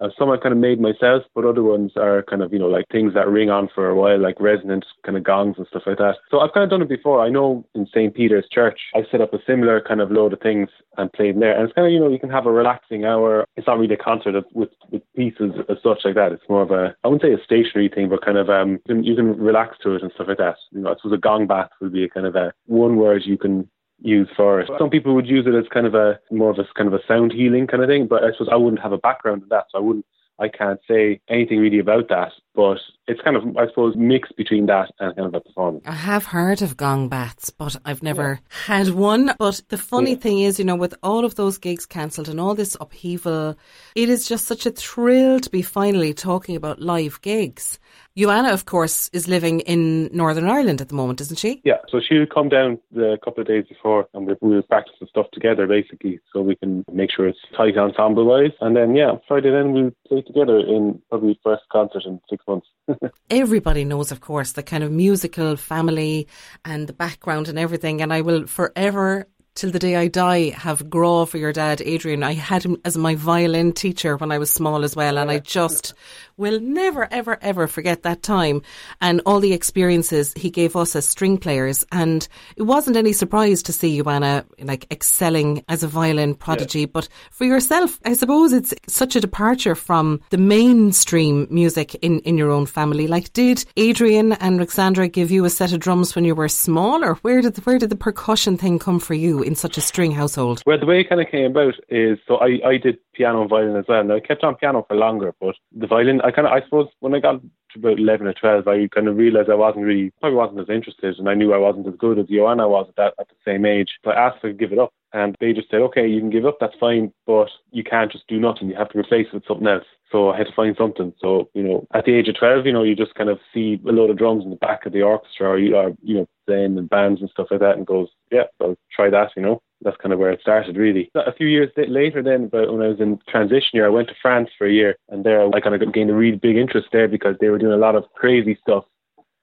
uh, 0.00 0.08
some 0.18 0.30
I've 0.30 0.40
kind 0.40 0.52
of 0.52 0.58
made 0.58 0.80
myself, 0.80 1.22
but 1.34 1.44
other 1.44 1.62
ones 1.62 1.92
are 1.96 2.22
kind 2.22 2.42
of, 2.42 2.52
you 2.52 2.58
know, 2.58 2.66
like 2.66 2.86
things 2.90 3.14
that 3.14 3.28
ring 3.28 3.50
on 3.50 3.68
for 3.74 3.88
a 3.88 3.94
while, 3.94 4.18
like 4.18 4.40
resonant 4.40 4.84
kind 5.04 5.16
of 5.16 5.22
gongs 5.22 5.56
and 5.56 5.66
stuff 5.68 5.84
like 5.86 5.98
that. 5.98 6.16
So 6.30 6.40
I've 6.40 6.52
kind 6.52 6.64
of 6.64 6.70
done 6.70 6.82
it 6.82 6.88
before. 6.88 7.20
I 7.20 7.28
know 7.28 7.64
in 7.74 7.86
St. 7.86 8.14
Peter's 8.14 8.48
Church, 8.50 8.78
I 8.94 9.02
set 9.10 9.20
up 9.20 9.32
a 9.32 9.38
similar 9.46 9.80
kind 9.80 10.00
of 10.00 10.10
load 10.10 10.32
of 10.32 10.40
things 10.40 10.68
and 10.96 11.12
played 11.12 11.40
there. 11.40 11.54
And 11.54 11.64
it's 11.64 11.74
kind 11.74 11.86
of, 11.86 11.92
you 11.92 12.00
know, 12.00 12.08
you 12.08 12.18
can 12.18 12.30
have 12.30 12.46
a 12.46 12.52
relaxing 12.52 13.04
hour. 13.04 13.46
It's 13.56 13.66
not 13.66 13.78
really 13.78 13.94
a 13.94 13.98
concert 13.98 14.34
of, 14.34 14.44
with, 14.52 14.70
with 14.90 15.02
pieces 15.14 15.52
as 15.68 15.76
such 15.82 16.00
like 16.04 16.14
that. 16.16 16.32
It's 16.32 16.48
more 16.48 16.62
of 16.62 16.70
a, 16.70 16.94
I 17.04 17.08
wouldn't 17.08 17.22
say 17.22 17.32
a 17.32 17.44
stationary 17.44 17.88
thing, 17.88 18.08
but 18.08 18.24
kind 18.24 18.38
of, 18.38 18.50
um, 18.50 18.72
you 18.72 18.94
can, 18.94 19.04
you 19.04 19.16
can 19.16 19.38
relax 19.38 19.76
to 19.82 19.94
it 19.94 20.02
and 20.02 20.10
stuff 20.14 20.28
like 20.28 20.38
that. 20.38 20.56
You 20.72 20.80
know, 20.80 20.90
I 20.90 20.96
suppose 20.96 21.12
a 21.12 21.18
gong 21.18 21.46
bath 21.46 21.70
would 21.80 21.92
be 21.92 22.04
a 22.04 22.08
kind 22.08 22.26
of 22.26 22.34
a 22.34 22.52
one 22.66 22.96
word 22.96 23.22
you 23.24 23.38
can 23.38 23.68
use 24.00 24.28
for. 24.36 24.64
Some 24.78 24.90
people 24.90 25.14
would 25.14 25.26
use 25.26 25.46
it 25.46 25.54
as 25.54 25.66
kind 25.72 25.86
of 25.86 25.94
a 25.94 26.18
more 26.30 26.50
of 26.50 26.58
a 26.58 26.66
kind 26.76 26.86
of 26.86 26.94
a 26.94 27.04
sound 27.06 27.32
healing 27.32 27.66
kind 27.66 27.82
of 27.82 27.88
thing, 27.88 28.06
but 28.06 28.24
I 28.24 28.32
suppose 28.32 28.48
I 28.50 28.56
wouldn't 28.56 28.82
have 28.82 28.92
a 28.92 28.98
background 28.98 29.42
in 29.42 29.48
that, 29.48 29.66
so 29.70 29.78
I 29.78 29.80
wouldn't 29.80 30.06
I 30.38 30.48
can't 30.48 30.80
say 30.88 31.20
anything 31.28 31.60
really 31.60 31.78
about 31.78 32.08
that, 32.08 32.32
but 32.54 32.78
it's 33.06 33.20
kind 33.20 33.36
of, 33.36 33.56
I 33.56 33.66
suppose, 33.68 33.94
mixed 33.96 34.36
between 34.36 34.66
that 34.66 34.90
and 34.98 35.14
kind 35.14 35.28
of 35.28 35.34
a 35.34 35.40
performance. 35.40 35.84
I 35.86 35.92
have 35.92 36.26
heard 36.26 36.62
of 36.62 36.76
gong 36.76 37.08
baths, 37.08 37.50
but 37.50 37.76
I've 37.84 38.02
never 38.02 38.40
yeah. 38.40 38.76
had 38.76 38.90
one. 38.90 39.34
But 39.38 39.60
the 39.68 39.78
funny 39.78 40.12
yeah. 40.12 40.18
thing 40.18 40.40
is, 40.40 40.58
you 40.58 40.64
know, 40.64 40.76
with 40.76 40.94
all 41.02 41.24
of 41.24 41.34
those 41.34 41.58
gigs 41.58 41.86
cancelled 41.86 42.28
and 42.28 42.40
all 42.40 42.54
this 42.54 42.76
upheaval, 42.80 43.56
it 43.94 44.08
is 44.08 44.26
just 44.26 44.46
such 44.46 44.66
a 44.66 44.70
thrill 44.70 45.40
to 45.40 45.50
be 45.50 45.62
finally 45.62 46.14
talking 46.14 46.56
about 46.56 46.80
live 46.80 47.20
gigs. 47.20 47.78
Ioana, 48.16 48.52
of 48.52 48.64
course, 48.64 49.10
is 49.12 49.26
living 49.26 49.60
in 49.60 50.08
Northern 50.12 50.48
Ireland 50.48 50.80
at 50.80 50.88
the 50.88 50.94
moment, 50.94 51.20
isn't 51.20 51.38
she? 51.38 51.60
Yeah, 51.64 51.78
so 51.88 52.00
she'll 52.00 52.26
come 52.26 52.48
down 52.48 52.78
a 52.96 53.18
couple 53.18 53.40
of 53.40 53.48
days 53.48 53.64
before 53.68 54.06
and 54.14 54.36
we'll 54.40 54.62
practice 54.62 54.94
the 55.00 55.08
stuff 55.08 55.26
together 55.32 55.66
basically 55.66 56.20
so 56.32 56.40
we 56.40 56.54
can 56.54 56.84
make 56.92 57.10
sure 57.10 57.26
it's 57.26 57.40
tight 57.56 57.76
ensemble 57.76 58.24
wise. 58.24 58.52
And 58.60 58.76
then, 58.76 58.94
yeah, 58.94 59.16
Friday 59.26 59.50
then 59.50 59.72
we'll 59.72 59.92
play 60.06 60.22
together 60.22 60.58
in 60.58 61.02
probably 61.08 61.38
first 61.42 61.62
concert 61.72 62.04
in 62.04 62.20
six 62.30 62.43
months. 62.46 62.68
Everybody 63.30 63.84
knows, 63.84 64.12
of 64.12 64.20
course, 64.20 64.52
the 64.52 64.62
kind 64.62 64.84
of 64.84 64.92
musical 64.92 65.56
family 65.56 66.28
and 66.64 66.86
the 66.86 66.92
background 66.92 67.48
and 67.48 67.58
everything. 67.58 68.02
And 68.02 68.12
I 68.12 68.20
will 68.20 68.46
forever 68.46 69.28
till 69.54 69.70
the 69.70 69.78
day 69.78 69.94
I 69.94 70.08
die 70.08 70.50
have 70.50 70.90
Gra 70.90 71.26
for 71.26 71.38
your 71.38 71.52
dad, 71.52 71.80
Adrian. 71.84 72.22
I 72.22 72.34
had 72.34 72.64
him 72.64 72.76
as 72.84 72.96
my 72.96 73.14
violin 73.14 73.72
teacher 73.72 74.16
when 74.16 74.32
I 74.32 74.38
was 74.38 74.50
small 74.50 74.82
as 74.82 74.96
well, 74.96 75.16
and 75.16 75.30
I 75.30 75.38
just 75.38 75.94
will 76.36 76.58
never, 76.58 77.06
ever, 77.12 77.38
ever 77.40 77.68
forget 77.68 78.02
that 78.02 78.22
time 78.22 78.62
and 79.00 79.20
all 79.24 79.38
the 79.38 79.52
experiences 79.52 80.32
he 80.34 80.50
gave 80.50 80.74
us 80.74 80.96
as 80.96 81.06
string 81.06 81.38
players. 81.38 81.84
And 81.92 82.26
it 82.56 82.64
wasn't 82.64 82.96
any 82.96 83.12
surprise 83.12 83.62
to 83.64 83.72
see 83.72 84.02
Ioana 84.02 84.44
like 84.58 84.86
excelling 84.90 85.64
as 85.68 85.84
a 85.84 85.88
violin 85.88 86.34
prodigy. 86.34 86.80
Yeah. 86.80 86.86
But 86.86 87.08
for 87.30 87.44
yourself, 87.44 88.00
I 88.04 88.14
suppose 88.14 88.52
it's 88.52 88.74
such 88.88 89.14
a 89.14 89.20
departure 89.20 89.76
from 89.76 90.20
the 90.30 90.38
mainstream 90.38 91.46
music 91.48 91.94
in, 91.96 92.18
in 92.20 92.36
your 92.36 92.50
own 92.50 92.66
family. 92.66 93.06
Like, 93.06 93.32
did 93.32 93.64
Adrian 93.76 94.32
and 94.32 94.56
Alexandra 94.56 95.06
give 95.06 95.30
you 95.30 95.44
a 95.44 95.50
set 95.50 95.72
of 95.72 95.78
drums 95.78 96.16
when 96.16 96.24
you 96.24 96.34
were 96.34 96.48
small, 96.48 97.04
or 97.04 97.14
where 97.16 97.40
did 97.40 97.54
the, 97.54 97.60
where 97.62 97.78
did 97.78 97.90
the 97.90 97.96
percussion 97.96 98.56
thing 98.56 98.80
come 98.80 98.98
for 98.98 99.14
you 99.14 99.43
in 99.44 99.54
such 99.54 99.76
a 99.76 99.80
string 99.80 100.12
household? 100.12 100.62
Well, 100.66 100.78
the 100.78 100.86
way 100.86 101.00
it 101.00 101.08
kind 101.08 101.20
of 101.20 101.28
came 101.30 101.50
about 101.50 101.74
is 101.88 102.18
so 102.26 102.36
I, 102.36 102.60
I 102.66 102.76
did 102.78 102.98
piano 103.12 103.42
and 103.42 103.50
violin 103.50 103.76
as 103.76 103.84
well. 103.88 104.00
And 104.00 104.12
I 104.12 104.20
kept 104.20 104.44
on 104.44 104.56
piano 104.56 104.84
for 104.86 104.96
longer, 104.96 105.34
but 105.40 105.54
the 105.76 105.86
violin, 105.86 106.20
I 106.22 106.30
kind 106.30 106.46
of, 106.46 106.52
I 106.52 106.62
suppose, 106.62 106.88
when 107.00 107.14
I 107.14 107.20
got 107.20 107.40
to 107.40 107.78
about 107.78 107.98
11 107.98 108.26
or 108.26 108.34
12, 108.34 108.68
I 108.68 108.88
kind 108.88 109.08
of 109.08 109.16
realised 109.16 109.50
I 109.50 109.54
wasn't 109.54 109.84
really, 109.84 110.12
probably 110.20 110.36
wasn't 110.36 110.60
as 110.60 110.68
interested, 110.68 111.18
and 111.18 111.28
I 111.28 111.34
knew 111.34 111.52
I 111.52 111.58
wasn't 111.58 111.88
as 111.88 111.94
good 111.98 112.18
as 112.18 112.26
Ioana 112.26 112.68
was 112.68 112.86
at 112.88 112.96
that 112.96 113.14
at 113.18 113.28
the 113.28 113.34
same 113.44 113.64
age. 113.64 113.98
So 114.04 114.10
I 114.10 114.28
asked 114.28 114.42
to 114.42 114.52
give 114.52 114.72
it 114.72 114.78
up, 114.78 114.92
and 115.14 115.36
they 115.38 115.52
just 115.52 115.70
said, 115.70 115.80
okay, 115.80 116.06
you 116.08 116.18
can 116.18 116.28
give 116.28 116.44
up, 116.44 116.58
that's 116.60 116.74
fine, 116.78 117.12
but 117.24 117.48
you 117.70 117.84
can't 117.84 118.10
just 118.10 118.26
do 118.26 118.40
nothing. 118.40 118.68
You 118.68 118.74
have 118.74 118.90
to 118.90 118.98
replace 118.98 119.28
it 119.28 119.34
with 119.34 119.46
something 119.46 119.68
else. 119.68 119.84
So 120.10 120.30
I 120.30 120.38
had 120.38 120.48
to 120.48 120.52
find 120.54 120.74
something. 120.76 121.14
So, 121.20 121.48
you 121.54 121.62
know, 121.62 121.86
at 121.94 122.04
the 122.04 122.14
age 122.14 122.28
of 122.28 122.36
12, 122.36 122.66
you 122.66 122.72
know, 122.72 122.82
you 122.82 122.96
just 122.96 123.14
kind 123.14 123.30
of 123.30 123.38
see 123.54 123.80
a 123.86 123.92
load 123.92 124.10
of 124.10 124.18
drums 124.18 124.42
in 124.42 124.50
the 124.50 124.56
back 124.56 124.86
of 124.86 124.92
the 124.92 125.02
orchestra 125.02 125.50
or, 125.50 125.58
you, 125.58 125.76
or, 125.76 125.92
you 126.02 126.16
know, 126.16 126.28
playing 126.46 126.76
in 126.76 126.88
bands 126.88 127.20
and 127.20 127.30
stuff 127.30 127.46
like 127.52 127.60
that 127.60 127.76
and 127.76 127.86
goes, 127.86 128.08
yeah, 128.32 128.44
I'll 128.60 128.76
try 128.94 129.08
that, 129.08 129.30
you 129.36 129.42
know. 129.42 129.62
That's 129.82 129.96
kind 129.98 130.12
of 130.12 130.18
where 130.18 130.32
it 130.32 130.40
started, 130.40 130.76
really. 130.76 131.10
A 131.14 131.32
few 131.32 131.46
years 131.46 131.70
later, 131.76 132.22
then, 132.22 132.48
but 132.48 132.72
when 132.72 132.82
I 132.82 132.88
was 132.88 133.00
in 133.00 133.18
transition 133.28 133.70
year, 133.74 133.86
I 133.86 133.90
went 133.90 134.08
to 134.08 134.14
France 134.20 134.48
for 134.56 134.66
a 134.66 134.72
year, 134.72 134.96
and 135.10 135.24
there 135.24 135.46
I 135.46 135.60
kind 135.60 135.74
of 135.74 135.92
gained 135.92 136.10
a 136.10 136.14
really 136.14 136.38
big 136.38 136.56
interest 136.56 136.88
there 136.90 137.06
because 137.06 137.36
they 137.38 137.50
were 137.50 137.58
doing 137.58 137.74
a 137.74 137.76
lot 137.76 137.94
of 137.94 138.04
crazy 138.14 138.58
stuff 138.62 138.84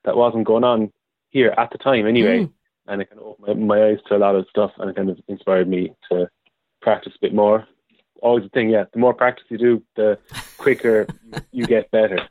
that 0.04 0.18
wasn't 0.18 0.48
going 0.48 0.64
on 0.64 0.92
here 1.30 1.54
at 1.58 1.70
the 1.72 1.78
time, 1.78 2.08
anyway. 2.08 2.46
Mm. 2.46 2.52
And 2.88 3.02
it 3.02 3.10
kind 3.10 3.22
of 3.22 3.28
opened 3.40 3.68
my, 3.68 3.78
my 3.78 3.88
eyes 3.88 4.00
to 4.08 4.16
a 4.16 4.18
lot 4.18 4.36
of 4.36 4.48
stuff, 4.50 4.72
and 4.78 4.90
it 4.90 4.96
kind 4.96 5.10
of 5.10 5.20
inspired 5.28 5.68
me 5.68 5.94
to 6.12 6.28
practice 6.82 7.14
a 7.16 7.20
bit 7.22 7.34
more 7.34 7.68
always 8.22 8.44
the 8.44 8.50
thing. 8.50 8.70
Yeah, 8.70 8.86
the 8.94 9.00
more 9.00 9.14
practice 9.14 9.46
you 9.50 9.58
do, 9.58 9.84
the 9.96 10.18
quicker 10.62 11.08
you, 11.52 11.66
get 11.66 11.90
better. 11.92 12.20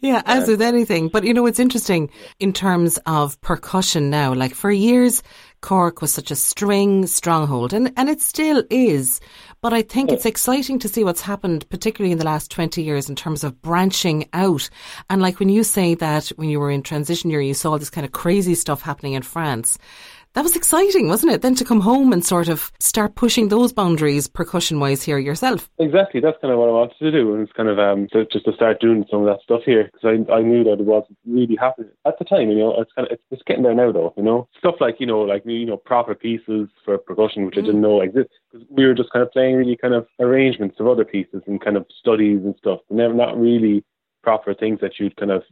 Yeah, 0.00 0.22
as 0.26 0.48
uh, 0.48 0.52
with 0.52 0.62
anything. 0.62 1.08
But 1.08 1.24
you 1.24 1.32
know, 1.32 1.46
it's 1.46 1.58
interesting 1.58 2.10
in 2.38 2.52
terms 2.52 2.98
of 3.06 3.40
percussion 3.40 4.10
now. 4.10 4.34
Like 4.34 4.54
for 4.54 4.70
years, 4.70 5.22
Cork 5.62 6.02
was 6.02 6.12
such 6.12 6.30
a 6.30 6.36
string 6.36 7.06
stronghold, 7.06 7.72
and 7.72 7.92
and 7.96 8.08
it 8.08 8.20
still 8.20 8.62
is. 8.70 9.20
But 9.62 9.72
I 9.72 9.82
think 9.82 10.12
it's 10.12 10.26
exciting 10.26 10.78
to 10.80 10.88
see 10.88 11.04
what's 11.04 11.22
happened, 11.22 11.68
particularly 11.70 12.12
in 12.12 12.18
the 12.18 12.24
last 12.24 12.50
20 12.50 12.82
years, 12.82 13.08
in 13.08 13.16
terms 13.16 13.42
of 13.42 13.60
branching 13.62 14.28
out. 14.34 14.68
And 15.08 15.22
like 15.22 15.38
when 15.40 15.48
you 15.48 15.64
say 15.64 15.94
that 15.94 16.28
when 16.36 16.50
you 16.50 16.60
were 16.60 16.70
in 16.70 16.82
transition 16.82 17.30
year, 17.30 17.40
you 17.40 17.54
saw 17.54 17.72
all 17.72 17.78
this 17.78 17.90
kind 17.90 18.04
of 18.04 18.12
crazy 18.12 18.54
stuff 18.54 18.82
happening 18.82 19.14
in 19.14 19.22
France 19.22 19.78
that 20.36 20.42
was 20.42 20.54
exciting, 20.54 21.08
wasn't 21.08 21.32
it? 21.32 21.40
Then 21.40 21.54
to 21.54 21.64
come 21.64 21.80
home 21.80 22.12
and 22.12 22.22
sort 22.22 22.48
of 22.48 22.70
start 22.78 23.14
pushing 23.14 23.48
those 23.48 23.72
boundaries 23.72 24.28
percussion 24.28 24.78
wise 24.78 25.02
here 25.02 25.16
yourself. 25.16 25.70
Exactly, 25.78 26.20
that's 26.20 26.36
kind 26.42 26.52
of 26.52 26.58
what 26.58 26.68
I 26.68 26.72
wanted 26.72 26.98
to 26.98 27.10
do, 27.10 27.32
and 27.32 27.42
it's 27.42 27.54
kind 27.54 27.70
of 27.70 27.78
um, 27.78 28.06
to, 28.12 28.26
just 28.26 28.44
to 28.44 28.52
start 28.52 28.78
doing 28.78 29.06
some 29.10 29.20
of 29.20 29.26
that 29.28 29.42
stuff 29.42 29.62
here 29.64 29.90
because 29.90 30.04
I, 30.28 30.30
I 30.30 30.42
knew 30.42 30.62
that 30.64 30.74
it 30.74 30.84
wasn't 30.84 31.16
really 31.26 31.56
happening 31.56 31.88
at 32.06 32.18
the 32.18 32.26
time. 32.26 32.50
You 32.50 32.58
know, 32.58 32.78
it's 32.78 32.92
kind 32.92 33.08
of 33.08 33.12
it's, 33.12 33.22
it's 33.30 33.42
getting 33.46 33.62
there 33.62 33.74
now 33.74 33.90
though. 33.90 34.12
You 34.18 34.24
know, 34.24 34.46
stuff 34.58 34.74
like 34.78 34.96
you 35.00 35.06
know 35.06 35.20
like 35.20 35.42
you 35.46 35.64
know 35.64 35.78
proper 35.78 36.14
pieces 36.14 36.68
for 36.84 36.98
percussion 36.98 37.46
which 37.46 37.54
mm. 37.54 37.62
I 37.62 37.64
didn't 37.64 37.80
know 37.80 38.02
existed 38.02 38.28
because 38.52 38.66
we 38.68 38.84
were 38.84 38.94
just 38.94 39.12
kind 39.14 39.22
of 39.22 39.32
playing 39.32 39.56
really 39.56 39.78
kind 39.78 39.94
of 39.94 40.06
arrangements 40.20 40.76
of 40.78 40.86
other 40.86 41.06
pieces 41.06 41.40
and 41.46 41.64
kind 41.64 41.78
of 41.78 41.86
studies 41.98 42.40
and 42.44 42.54
stuff, 42.58 42.80
and 42.90 42.98
they're 42.98 43.14
not 43.14 43.40
really 43.40 43.86
proper 44.22 44.52
things 44.52 44.80
that 44.82 44.98
you'd 44.98 45.16
kind 45.16 45.30
of 45.30 45.44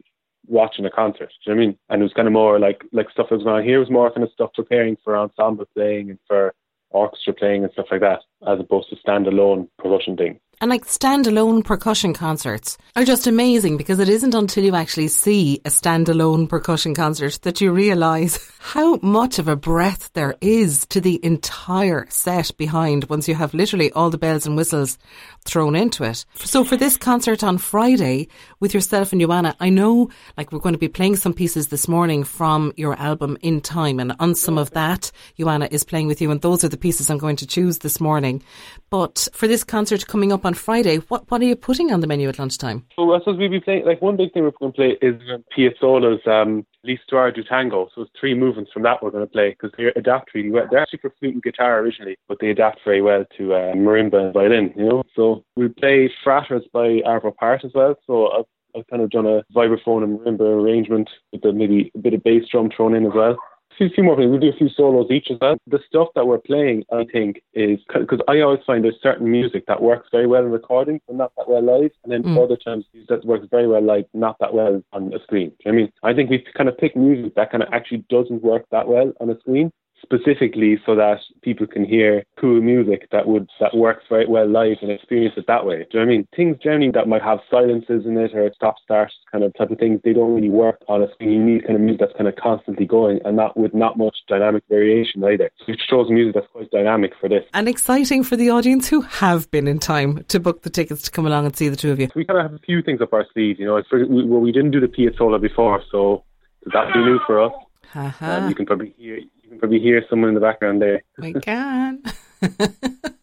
watching 0.46 0.84
a 0.84 0.90
concert. 0.90 1.30
Do 1.44 1.50
you 1.50 1.56
know 1.56 1.62
I 1.62 1.66
mean? 1.66 1.78
And 1.88 2.00
it 2.00 2.04
was 2.04 2.12
kind 2.12 2.28
of 2.28 2.32
more 2.32 2.58
like 2.58 2.84
like 2.92 3.10
stuff 3.10 3.28
that 3.30 3.36
was 3.36 3.44
going 3.44 3.56
on 3.56 3.64
here 3.64 3.80
was 3.80 3.90
more 3.90 4.10
kind 4.10 4.24
of 4.24 4.32
stuff 4.32 4.50
preparing 4.54 4.96
for 5.02 5.16
ensemble 5.16 5.66
playing 5.74 6.10
and 6.10 6.18
for 6.26 6.54
orchestra 6.90 7.34
playing 7.34 7.64
and 7.64 7.72
stuff 7.72 7.86
like 7.90 8.00
that, 8.00 8.20
as 8.46 8.60
opposed 8.60 8.88
to 8.90 8.96
standalone 8.96 9.68
percussion 9.78 10.16
things. 10.16 10.38
And 10.60 10.70
like 10.70 10.86
standalone 10.86 11.64
percussion 11.64 12.14
concerts 12.14 12.78
are 12.94 13.04
just 13.04 13.26
amazing 13.26 13.76
because 13.76 13.98
it 13.98 14.08
isn't 14.08 14.34
until 14.34 14.64
you 14.64 14.74
actually 14.74 15.08
see 15.08 15.60
a 15.64 15.68
standalone 15.68 16.48
percussion 16.48 16.94
concert 16.94 17.40
that 17.42 17.60
you 17.60 17.72
realise 17.72 18.50
how 18.60 18.96
much 19.02 19.38
of 19.38 19.48
a 19.48 19.56
breadth 19.56 20.12
there 20.12 20.36
is 20.40 20.86
to 20.86 21.00
the 21.00 21.22
entire 21.24 22.06
set 22.08 22.56
behind 22.56 23.04
once 23.04 23.28
you 23.28 23.34
have 23.34 23.52
literally 23.52 23.90
all 23.92 24.10
the 24.10 24.18
bells 24.18 24.46
and 24.46 24.56
whistles 24.56 24.96
thrown 25.44 25.76
into 25.76 26.04
it. 26.04 26.24
So 26.36 26.64
for 26.64 26.76
this 26.76 26.96
concert 26.96 27.44
on 27.44 27.58
Friday 27.58 28.28
with 28.60 28.72
yourself 28.72 29.12
and 29.12 29.20
Ioana, 29.20 29.54
I 29.60 29.68
know 29.68 30.10
like 30.36 30.52
we're 30.52 30.58
going 30.58 30.74
to 30.74 30.78
be 30.78 30.88
playing 30.88 31.16
some 31.16 31.34
pieces 31.34 31.68
this 31.68 31.86
morning 31.86 32.24
from 32.24 32.72
your 32.76 32.98
album 32.98 33.36
In 33.42 33.60
Time 33.60 34.00
and 34.00 34.14
on 34.18 34.34
some 34.34 34.58
of 34.58 34.70
that, 34.70 35.10
Ioana 35.38 35.70
is 35.70 35.84
playing 35.84 36.06
with 36.06 36.20
you 36.20 36.30
and 36.30 36.40
those 36.40 36.64
are 36.64 36.68
the 36.68 36.76
pieces 36.76 37.10
I'm 37.10 37.18
going 37.18 37.36
to 37.36 37.46
choose 37.46 37.78
this 37.78 38.00
morning. 38.00 38.42
But 38.90 39.28
for 39.32 39.46
this 39.46 39.64
concert 39.64 40.06
coming 40.06 40.32
up 40.32 40.46
on 40.46 40.54
Friday, 40.54 40.96
what, 41.08 41.30
what 41.30 41.40
are 41.42 41.46
you 41.46 41.56
putting 41.56 41.92
on 41.92 42.00
the 42.00 42.06
menu 42.06 42.28
at 42.28 42.38
lunchtime? 42.38 42.86
So 42.96 43.12
I 43.12 43.18
suppose 43.18 43.38
we'll 43.38 43.50
be 43.50 43.60
playing, 43.60 43.84
like 43.84 44.00
one 44.00 44.16
big 44.16 44.32
thing 44.32 44.44
we're 44.44 44.52
going 44.52 44.72
to 44.72 44.76
play 44.76 44.98
is 45.02 45.20
Piazzolla's 45.56 46.26
um, 46.26 46.64
L'Histoire 46.84 47.32
du 47.32 47.42
Tango. 47.42 47.88
So 47.94 48.02
it's 48.02 48.10
three 48.18 48.34
movements 48.34 48.70
from 48.72 48.82
that 48.82 49.02
we're 49.02 49.10
going 49.10 49.26
to 49.26 49.30
play 49.30 49.50
because 49.50 49.70
they 49.76 49.86
adapt 49.96 50.34
really 50.34 50.50
well. 50.50 50.66
They're 50.70 50.80
actually 50.80 51.00
for 51.00 51.12
flute 51.18 51.34
and 51.34 51.42
guitar 51.42 51.78
originally, 51.78 52.16
but 52.28 52.38
they 52.40 52.50
adapt 52.50 52.80
very 52.84 53.00
well 53.02 53.24
to 53.38 53.54
uh, 53.54 53.74
marimba 53.74 54.26
and 54.26 54.34
violin, 54.34 54.72
you 54.76 54.84
know. 54.84 55.02
So 55.16 55.44
we 55.56 55.68
play 55.68 56.12
Fratres 56.24 56.70
by 56.72 57.00
Arvo 57.06 57.34
Pärt 57.36 57.64
as 57.64 57.72
well. 57.74 57.96
So 58.06 58.30
I've, 58.30 58.44
I've 58.76 58.86
kind 58.88 59.02
of 59.02 59.10
done 59.10 59.26
a 59.26 59.42
vibraphone 59.54 60.04
and 60.04 60.18
marimba 60.18 60.62
arrangement 60.62 61.08
with 61.32 61.42
the, 61.42 61.52
maybe 61.52 61.90
a 61.94 61.98
bit 61.98 62.14
of 62.14 62.22
bass 62.22 62.44
drum 62.50 62.70
thrown 62.76 62.94
in 62.94 63.06
as 63.06 63.12
well 63.14 63.36
few, 63.76 63.88
few 63.88 64.04
more 64.04 64.16
things. 64.16 64.30
We'll 64.30 64.40
do 64.40 64.48
a 64.48 64.56
few 64.56 64.68
solos 64.68 65.10
each 65.10 65.28
as 65.30 65.38
well. 65.40 65.56
The 65.66 65.80
stuff 65.86 66.08
that 66.14 66.26
we're 66.26 66.38
playing, 66.38 66.84
I 66.92 67.04
think, 67.12 67.42
is 67.54 67.78
because 67.92 68.20
I 68.28 68.40
always 68.40 68.60
find 68.66 68.84
there's 68.84 69.00
certain 69.02 69.30
music 69.30 69.66
that 69.66 69.82
works 69.82 70.08
very 70.10 70.26
well 70.26 70.44
in 70.44 70.50
recordings 70.50 71.00
but 71.06 71.16
not 71.16 71.32
that 71.36 71.48
well 71.48 71.62
live, 71.62 71.90
and 72.02 72.12
then 72.12 72.22
mm. 72.22 72.42
other 72.42 72.56
times 72.56 72.84
that 73.08 73.24
works 73.24 73.46
very 73.50 73.66
well 73.66 73.82
live, 73.82 74.04
not 74.14 74.36
that 74.40 74.54
well 74.54 74.82
on 74.92 75.12
a 75.12 75.22
screen. 75.22 75.52
I 75.66 75.70
mean, 75.70 75.92
I 76.02 76.14
think 76.14 76.30
we 76.30 76.44
kind 76.56 76.68
of 76.68 76.78
pick 76.78 76.96
music 76.96 77.34
that 77.34 77.50
kind 77.50 77.62
of 77.62 77.68
actually 77.72 78.04
doesn't 78.08 78.42
work 78.42 78.64
that 78.70 78.88
well 78.88 79.12
on 79.20 79.30
a 79.30 79.38
screen, 79.40 79.72
specifically 80.04 80.78
so 80.86 80.94
that 80.94 81.18
people 81.42 81.66
can 81.66 81.84
hear 81.84 82.24
cool 82.40 82.60
music 82.60 83.08
that 83.10 83.26
would 83.26 83.48
that 83.60 83.76
works 83.76 84.04
very 84.08 84.26
well 84.26 84.48
live 84.48 84.78
and 84.82 84.90
experience 84.90 85.34
it 85.36 85.46
that 85.48 85.64
way. 85.66 85.78
Do 85.78 85.98
you 85.98 86.00
know 86.00 86.06
what 86.06 86.12
I 86.12 86.16
mean? 86.16 86.28
Things 86.36 86.56
generally 86.62 86.90
that 86.92 87.08
might 87.08 87.22
have 87.22 87.40
silences 87.50 88.06
in 88.06 88.16
it 88.16 88.34
or 88.34 88.50
stop 88.54 88.76
start 88.82 89.10
kind 89.34 89.42
of 89.42 89.52
type 89.58 89.70
of 89.70 89.78
things, 89.78 90.00
they 90.04 90.12
don't 90.12 90.32
really 90.32 90.50
work 90.50 90.80
on 90.86 91.02
a 91.02 91.12
screen. 91.12 91.32
You 91.32 91.44
need 91.44 91.62
kind 91.64 91.74
of 91.74 91.80
music 91.80 92.00
that's 92.00 92.12
kind 92.16 92.28
of 92.28 92.36
constantly 92.36 92.86
going 92.86 93.18
and 93.24 93.36
not 93.36 93.56
with 93.56 93.74
not 93.74 93.98
much 93.98 94.16
dynamic 94.28 94.62
variation 94.68 95.24
either. 95.24 95.50
So 95.58 95.72
it 95.72 95.80
shows 95.88 96.08
music 96.08 96.34
that's 96.34 96.46
quite 96.52 96.70
dynamic 96.70 97.12
for 97.20 97.28
this. 97.28 97.42
And 97.52 97.68
exciting 97.68 98.22
for 98.22 98.36
the 98.36 98.50
audience 98.50 98.88
who 98.88 99.00
have 99.00 99.50
been 99.50 99.66
in 99.66 99.80
time 99.80 100.24
to 100.28 100.38
book 100.38 100.62
the 100.62 100.70
tickets 100.70 101.02
to 101.02 101.10
come 101.10 101.26
along 101.26 101.46
and 101.46 101.56
see 101.56 101.68
the 101.68 101.76
two 101.76 101.90
of 101.90 101.98
you. 101.98 102.08
We 102.14 102.24
kind 102.24 102.38
of 102.38 102.44
have 102.44 102.54
a 102.54 102.62
few 102.64 102.80
things 102.82 103.00
up 103.00 103.12
our 103.12 103.26
sleeve, 103.32 103.58
you 103.58 103.66
know. 103.66 103.76
It's 103.76 103.88
for, 103.88 104.06
we, 104.06 104.24
well, 104.24 104.40
we 104.40 104.52
didn't 104.52 104.70
do 104.70 104.80
the 104.80 104.86
Piazzolla 104.86 105.40
before, 105.40 105.82
so 105.90 106.24
that'll 106.72 106.92
be 106.92 107.00
new 107.00 107.18
for 107.26 107.42
us. 107.42 107.52
Uh-huh. 107.94 108.26
Um, 108.26 108.48
you 108.48 108.54
can 108.54 108.66
probably 108.66 108.94
hear 108.96 109.20
can 109.54 109.60
probably 109.60 109.80
hear 109.80 110.04
someone 110.10 110.28
in 110.28 110.34
the 110.34 110.40
background 110.40 110.82
there. 110.82 111.02
We 111.18 111.34
can. 111.34 112.02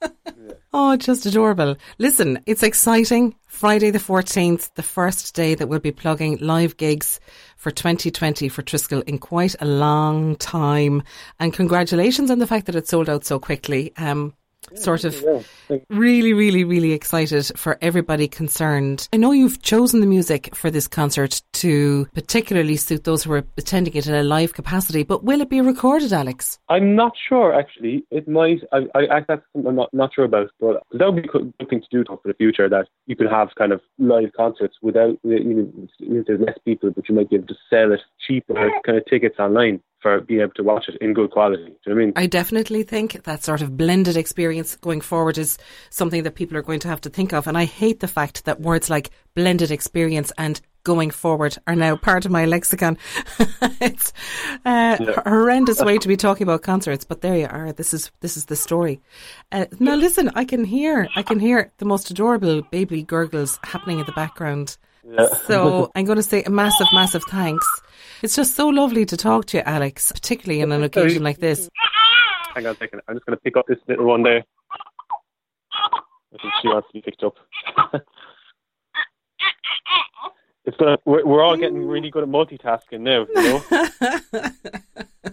Oh, 0.73 0.95
just 0.95 1.25
adorable. 1.25 1.75
Listen, 1.97 2.39
it's 2.45 2.63
exciting. 2.63 3.35
Friday 3.45 3.91
the 3.91 3.99
14th, 3.99 4.73
the 4.75 4.83
first 4.83 5.35
day 5.35 5.53
that 5.53 5.67
we'll 5.67 5.79
be 5.79 5.91
plugging 5.91 6.37
live 6.37 6.77
gigs 6.77 7.19
for 7.57 7.71
2020 7.71 8.47
for 8.47 8.63
Triskel 8.63 9.03
in 9.03 9.17
quite 9.17 9.53
a 9.59 9.65
long 9.65 10.37
time. 10.37 11.03
And 11.41 11.51
congratulations 11.51 12.31
on 12.31 12.39
the 12.39 12.47
fact 12.47 12.67
that 12.67 12.75
it 12.75 12.87
sold 12.87 13.09
out 13.09 13.25
so 13.25 13.37
quickly. 13.37 13.91
Um, 13.97 14.33
sort 14.75 15.03
of 15.03 15.23
really, 15.89 16.33
really, 16.33 16.63
really 16.63 16.91
excited 16.91 17.51
for 17.55 17.77
everybody 17.81 18.27
concerned. 18.27 19.07
I 19.13 19.17
know 19.17 19.31
you've 19.31 19.61
chosen 19.61 20.01
the 20.01 20.07
music 20.07 20.55
for 20.55 20.69
this 20.71 20.87
concert 20.87 21.41
to 21.53 22.07
particularly 22.13 22.75
suit 22.75 23.03
those 23.03 23.23
who 23.23 23.33
are 23.33 23.43
attending 23.57 23.93
it 23.93 24.07
in 24.07 24.13
a 24.13 24.23
live 24.23 24.53
capacity, 24.53 25.03
but 25.03 25.23
will 25.23 25.41
it 25.41 25.49
be 25.49 25.61
recorded, 25.61 26.13
Alex? 26.13 26.59
I'm 26.69 26.95
not 26.95 27.13
sure, 27.27 27.53
actually. 27.53 28.05
It 28.11 28.27
might. 28.27 28.61
I, 28.71 28.87
I, 28.95 29.25
that's 29.27 29.43
I'm 29.55 29.75
not, 29.75 29.93
not 29.93 30.13
sure 30.13 30.25
about, 30.25 30.49
but 30.59 30.83
that 30.93 31.05
would 31.05 31.23
be 31.23 31.29
a 31.29 31.31
good 31.31 31.53
thing 31.69 31.81
to 31.81 31.87
do 31.91 32.03
for 32.07 32.19
the 32.25 32.33
future 32.33 32.69
that 32.69 32.87
you 33.05 33.15
could 33.15 33.29
have 33.29 33.49
kind 33.55 33.71
of 33.71 33.81
live 33.99 34.31
concerts 34.35 34.77
without, 34.81 35.17
you 35.23 35.83
know, 35.99 36.23
there's 36.27 36.39
less 36.39 36.57
people, 36.65 36.91
but 36.91 37.07
you 37.07 37.15
might 37.15 37.29
be 37.29 37.35
able 37.35 37.47
to 37.47 37.55
sell 37.69 37.91
it 37.91 38.01
cheaper 38.27 38.53
kind 38.85 38.97
of 38.97 39.05
tickets 39.05 39.39
online 39.39 39.81
for 40.01 40.21
being 40.21 40.41
able 40.41 40.53
to 40.53 40.63
watch 40.63 40.87
it 40.87 40.97
in 41.01 41.13
good 41.13 41.31
quality. 41.31 41.63
Do 41.63 41.69
you 41.69 41.75
know 41.87 41.95
what 41.95 42.01
I 42.01 42.05
mean? 42.05 42.13
I 42.15 42.27
definitely 42.27 42.83
think 42.83 43.23
that 43.23 43.43
sort 43.43 43.61
of 43.61 43.77
blended 43.77 44.17
experience 44.17 44.75
going 44.77 45.01
forward 45.01 45.37
is 45.37 45.57
something 45.89 46.23
that 46.23 46.35
people 46.35 46.57
are 46.57 46.63
going 46.63 46.79
to 46.81 46.87
have 46.87 47.01
to 47.01 47.09
think 47.09 47.33
of. 47.33 47.47
And 47.47 47.57
I 47.57 47.65
hate 47.65 47.99
the 47.99 48.07
fact 48.07 48.45
that 48.45 48.61
words 48.61 48.89
like 48.89 49.11
blended 49.35 49.71
experience 49.71 50.31
and 50.37 50.59
going 50.83 51.11
forward 51.11 51.57
are 51.67 51.75
now 51.75 51.95
part 51.95 52.25
of 52.25 52.31
my 52.31 52.45
lexicon. 52.45 52.97
it's 53.79 54.13
a 54.65 54.97
yeah. 54.99 55.21
horrendous 55.23 55.81
way 55.81 55.97
to 55.97 56.07
be 56.07 56.17
talking 56.27 56.43
about 56.43 56.63
concerts, 56.63 57.03
but 57.03 57.21
there 57.21 57.37
you 57.37 57.47
are. 57.47 57.71
This 57.71 57.93
is 57.93 58.11
this 58.21 58.37
is 58.37 58.45
the 58.45 58.55
story. 58.55 58.99
Uh, 59.51 59.65
now 59.79 59.95
listen, 59.95 60.31
I 60.35 60.45
can 60.45 60.65
hear 60.65 61.07
I 61.15 61.23
can 61.23 61.39
hear 61.39 61.71
the 61.77 61.85
most 61.85 62.09
adorable 62.09 62.61
baby 62.63 63.03
gurgles 63.03 63.59
happening 63.63 63.99
in 63.99 64.05
the 64.05 64.11
background. 64.13 64.77
Yeah. 65.03 65.27
So 65.47 65.91
I'm 65.95 66.05
going 66.05 66.17
to 66.17 66.23
say 66.23 66.43
a 66.43 66.49
massive, 66.49 66.87
massive 66.93 67.23
thanks. 67.25 67.65
It's 68.21 68.35
just 68.35 68.55
so 68.55 68.67
lovely 68.67 69.05
to 69.05 69.17
talk 69.17 69.45
to 69.47 69.57
you, 69.57 69.63
Alex, 69.65 70.11
particularly 70.11 70.61
in 70.61 70.71
an 70.71 70.83
occasion 70.83 71.23
like 71.23 71.39
this. 71.39 71.69
Hang 72.53 72.65
on 72.67 72.73
a 72.73 72.77
second. 72.77 73.01
I'm 73.07 73.15
just 73.15 73.25
going 73.25 73.35
to 73.37 73.41
pick 73.41 73.57
up 73.57 73.65
this 73.67 73.79
little 73.87 74.05
one 74.05 74.23
there. 74.23 74.43
I 75.73 76.37
think 76.41 76.53
she 76.61 76.67
wants 76.67 76.87
to 76.89 76.93
be 76.93 77.01
picked 77.01 77.23
up. 77.23 77.35
it's 80.65 80.77
gonna. 80.77 80.97
We're, 81.05 81.25
we're 81.25 81.43
all 81.43 81.57
getting 81.57 81.85
really 81.87 82.09
good 82.09 82.23
at 82.23 82.29
multitasking 82.29 83.01
now. 83.01 83.25
You 83.35 83.43
know. 83.43 84.49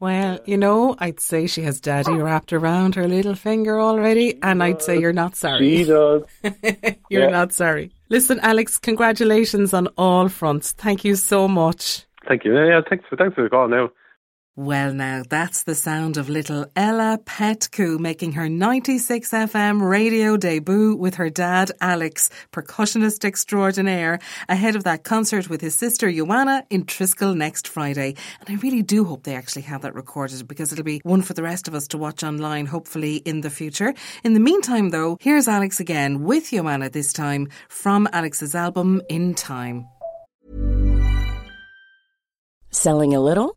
Well, 0.00 0.40
you 0.46 0.56
know, 0.56 0.96
I'd 0.98 1.20
say 1.20 1.46
she 1.46 1.62
has 1.62 1.80
daddy 1.80 2.14
wrapped 2.14 2.52
around 2.52 2.96
her 2.96 3.06
little 3.06 3.36
finger 3.36 3.78
already, 3.80 4.36
and 4.42 4.60
I'd 4.60 4.82
say 4.82 4.98
you're 4.98 5.12
not 5.12 5.36
sorry. 5.36 5.76
She 5.76 5.84
does. 5.84 6.24
you're 7.08 7.22
Yeah. 7.26 7.28
not 7.30 7.52
sorry. 7.52 7.92
Listen, 8.12 8.40
Alex, 8.40 8.76
congratulations 8.76 9.72
on 9.72 9.88
all 9.96 10.28
fronts. 10.28 10.72
Thank 10.72 11.02
you 11.02 11.16
so 11.16 11.48
much. 11.48 12.04
Thank 12.28 12.44
you. 12.44 12.54
Yeah, 12.54 12.82
thanks 12.86 13.06
for 13.08 13.16
thanks 13.16 13.34
for 13.34 13.42
the 13.42 13.48
call. 13.48 13.68
Now. 13.68 13.88
Well, 14.54 14.92
now 14.92 15.22
that's 15.26 15.62
the 15.62 15.74
sound 15.74 16.18
of 16.18 16.28
little 16.28 16.66
Ella 16.76 17.18
Petcu 17.24 17.98
making 17.98 18.32
her 18.32 18.50
96 18.50 19.30
FM 19.30 19.80
radio 19.80 20.36
debut 20.36 20.94
with 20.94 21.14
her 21.14 21.30
dad, 21.30 21.70
Alex, 21.80 22.28
percussionist 22.52 23.24
extraordinaire, 23.24 24.18
ahead 24.50 24.76
of 24.76 24.84
that 24.84 25.04
concert 25.04 25.48
with 25.48 25.62
his 25.62 25.74
sister, 25.74 26.06
Ioana, 26.06 26.64
in 26.68 26.84
Triskel 26.84 27.34
next 27.34 27.66
Friday. 27.66 28.14
And 28.40 28.50
I 28.50 28.60
really 28.60 28.82
do 28.82 29.04
hope 29.04 29.22
they 29.22 29.36
actually 29.36 29.62
have 29.62 29.80
that 29.82 29.94
recorded 29.94 30.46
because 30.46 30.70
it'll 30.70 30.84
be 30.84 31.00
one 31.02 31.22
for 31.22 31.32
the 31.32 31.42
rest 31.42 31.66
of 31.66 31.74
us 31.74 31.88
to 31.88 31.96
watch 31.96 32.22
online, 32.22 32.66
hopefully, 32.66 33.16
in 33.24 33.40
the 33.40 33.48
future. 33.48 33.94
In 34.22 34.34
the 34.34 34.40
meantime, 34.40 34.90
though, 34.90 35.16
here's 35.18 35.48
Alex 35.48 35.80
again 35.80 36.24
with 36.24 36.50
Ioana 36.50 36.92
this 36.92 37.14
time 37.14 37.48
from 37.70 38.06
Alex's 38.12 38.54
album 38.54 39.00
In 39.08 39.32
Time. 39.32 39.86
Selling 42.70 43.14
a 43.14 43.20
little 43.20 43.56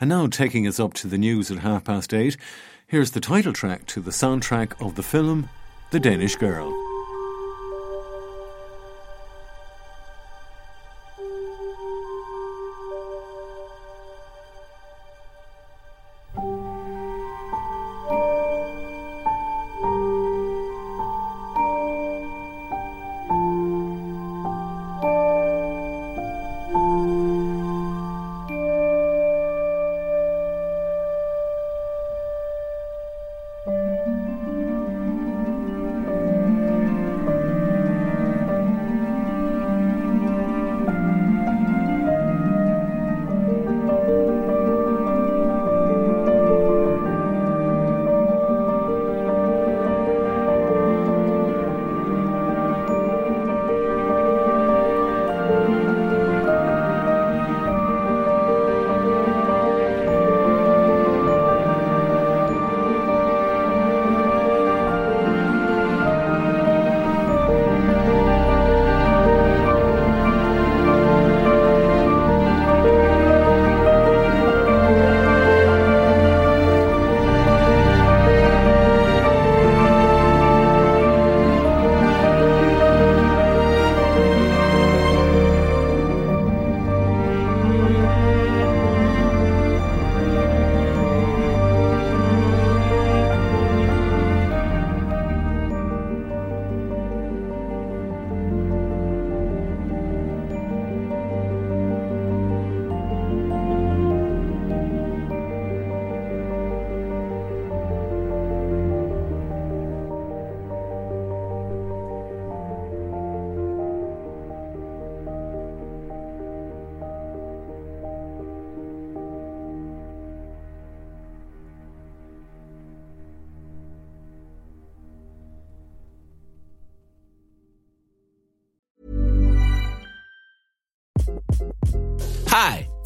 And 0.00 0.08
now 0.08 0.26
taking 0.28 0.66
us 0.66 0.80
up 0.80 0.94
to 0.94 1.06
the 1.06 1.18
news 1.18 1.50
at 1.50 1.58
half 1.58 1.84
past 1.84 2.14
eight, 2.14 2.38
here's 2.86 3.10
the 3.10 3.20
title 3.20 3.52
track 3.52 3.84
to 3.86 4.00
the 4.00 4.10
soundtrack 4.10 4.80
of 4.84 4.94
the 4.94 5.02
film 5.02 5.50
The 5.90 6.00
Danish 6.00 6.36
Girl. 6.36 6.79